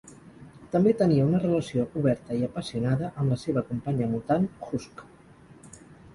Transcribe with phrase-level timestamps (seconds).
[0.75, 5.07] També tenia una relació oberta i apassionada amb la seva companya mutant Husk.